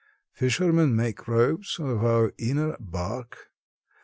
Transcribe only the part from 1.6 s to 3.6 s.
of our inner bark.